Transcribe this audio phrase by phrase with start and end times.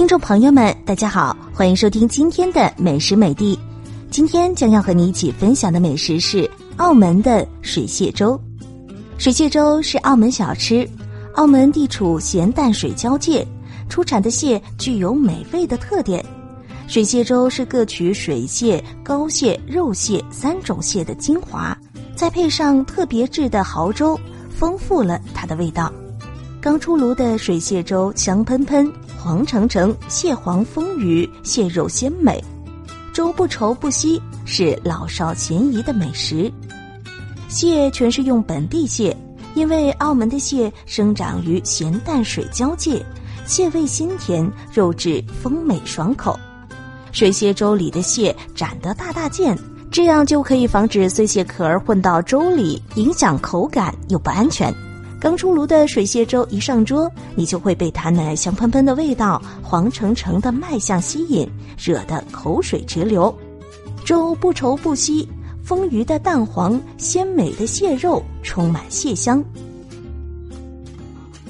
[0.00, 3.58] 听众朋友们，大家好，欢迎收听今天的美食美地。
[4.10, 8.40] 今天将要和你一起分享的美食是澳门的水蟹粥。
[9.18, 10.88] 水蟹粥是澳门小吃，
[11.34, 13.46] 澳门地处咸淡水交界，
[13.90, 16.24] 出产的蟹具有美味的特点。
[16.86, 21.76] 水蟹粥是各取水蟹、膏蟹、肉蟹三种蟹的精华，
[22.16, 25.92] 再配上特别制的蚝粥，丰富了它的味道。
[26.62, 32.42] 刚出炉的水蟹粥香喷喷、黄澄澄，蟹黄丰腴，蟹肉鲜美，
[33.14, 36.52] 粥不稠不稀，是老少咸宜的美食。
[37.48, 39.16] 蟹全是用本地蟹，
[39.54, 43.02] 因为澳门的蟹生长于咸淡水交界，
[43.46, 46.38] 蟹味鲜甜，肉质丰美爽口。
[47.10, 49.58] 水蟹粥里的蟹斩得大大件，
[49.90, 54.70] 这样就可以防止碎蟹壳混到粥里，影响口感又不安全。
[55.20, 61.46] 刚出炉的水蟹粥一上桌，你就会被它那香喷喷的味道、黄澄澄的卖相吸引，
[61.78, 63.32] 惹得口水直流。
[64.02, 65.28] 粥不稠不稀，
[65.62, 69.44] 丰腴的蛋黄、鲜美的蟹肉，充满蟹香。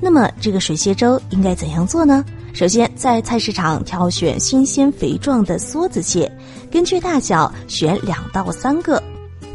[0.00, 2.24] 那么，这个水蟹粥应该怎样做呢？
[2.52, 6.30] 首先，在菜市场挑选新鲜肥壮的梭子蟹，
[6.68, 9.00] 根据大小选两到三个，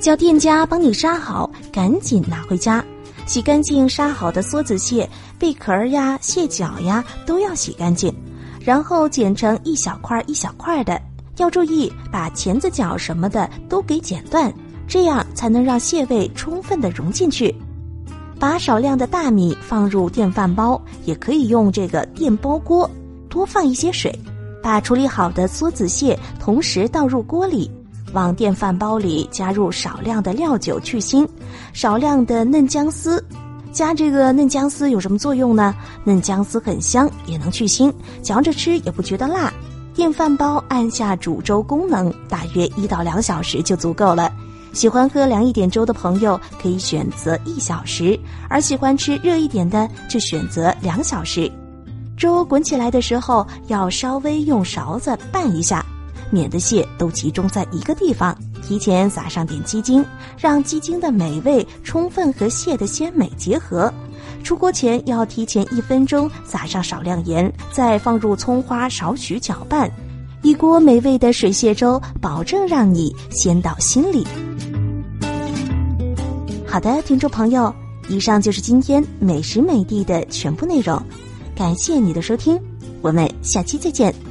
[0.00, 2.82] 叫店家帮你杀好，赶紧拿回家。
[3.26, 8.14] 洗干净杀好的梭子蟹，贝壳呀、蟹脚呀都要洗干净，
[8.60, 11.00] 然后剪成一小块一小块的。
[11.38, 14.50] 要注意把钳子脚什么的都给剪断，
[14.88, 17.54] 这样才能让蟹味充分的融进去。
[18.38, 22.88] 把少量的大米放入电饭煲，也可以用这个电煲锅，
[23.28, 24.16] 多放一些水，
[24.62, 27.70] 把处理好的梭子蟹同时倒入锅里，
[28.16, 31.28] 往电饭煲里加入少量的料酒去腥，
[31.74, 33.22] 少量的嫩姜丝。
[33.70, 35.74] 加这个嫩姜丝有什么作用呢？
[36.02, 37.92] 嫩姜丝很香，也能去腥，
[38.22, 39.52] 嚼着吃也不觉得辣。
[39.94, 44.32] 电饭煲按下煮粥功能，大约一到两小时就足够了。
[44.72, 48.18] 喜欢喝凉一点粥的朋友可以选择一小时，
[48.48, 51.52] 而喜欢吃热一点的就选择两小时。
[52.16, 55.84] 粥滚起来的时候要稍微用勺子拌一下，
[56.30, 58.36] 免得蟹都集中在一个地方。
[58.62, 60.04] 提前撒上点鸡精，
[60.36, 63.92] 让鸡精的美味充分和蟹的鲜美结合。
[64.42, 69.90] 出锅前要提前一分钟撒上少量盐，再放入葱花少许搅拌，
[70.42, 74.26] 一锅美味的水蟹粥，保证让你鲜到心里。
[76.66, 77.72] 好的，听众朋友，
[78.08, 81.00] 以上就是今天美食美地的全部内容，
[81.54, 82.60] 感谢你的收听，
[83.00, 84.25] 我们下期再见。